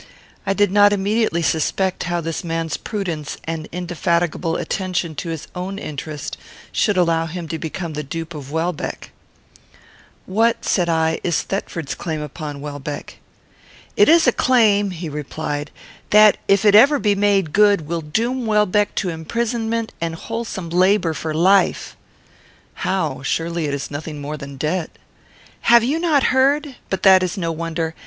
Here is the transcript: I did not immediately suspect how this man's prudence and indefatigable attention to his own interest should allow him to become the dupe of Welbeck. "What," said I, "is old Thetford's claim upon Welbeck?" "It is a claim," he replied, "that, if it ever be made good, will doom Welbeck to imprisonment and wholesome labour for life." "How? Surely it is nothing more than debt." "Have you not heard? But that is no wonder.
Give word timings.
I 0.47 0.53
did 0.55 0.71
not 0.71 0.91
immediately 0.93 1.43
suspect 1.43 2.05
how 2.05 2.21
this 2.21 2.43
man's 2.43 2.75
prudence 2.75 3.37
and 3.43 3.69
indefatigable 3.71 4.55
attention 4.55 5.13
to 5.17 5.29
his 5.29 5.47
own 5.53 5.77
interest 5.77 6.37
should 6.71 6.97
allow 6.97 7.27
him 7.27 7.47
to 7.49 7.59
become 7.59 7.93
the 7.93 8.01
dupe 8.01 8.33
of 8.33 8.51
Welbeck. 8.51 9.11
"What," 10.25 10.65
said 10.65 10.89
I, 10.89 11.19
"is 11.23 11.41
old 11.43 11.49
Thetford's 11.49 11.93
claim 11.93 12.19
upon 12.19 12.61
Welbeck?" 12.61 13.19
"It 13.95 14.09
is 14.09 14.25
a 14.25 14.31
claim," 14.31 14.89
he 14.89 15.07
replied, 15.07 15.69
"that, 16.09 16.37
if 16.47 16.65
it 16.65 16.73
ever 16.73 16.97
be 16.97 17.13
made 17.13 17.53
good, 17.53 17.81
will 17.81 18.01
doom 18.01 18.47
Welbeck 18.47 18.95
to 18.95 19.09
imprisonment 19.09 19.93
and 20.01 20.15
wholesome 20.15 20.71
labour 20.71 21.13
for 21.13 21.31
life." 21.31 21.95
"How? 22.73 23.21
Surely 23.21 23.67
it 23.67 23.73
is 23.75 23.91
nothing 23.91 24.19
more 24.19 24.35
than 24.35 24.57
debt." 24.57 24.97
"Have 25.69 25.83
you 25.83 25.99
not 25.99 26.23
heard? 26.33 26.75
But 26.89 27.03
that 27.03 27.21
is 27.21 27.37
no 27.37 27.51
wonder. 27.51 27.93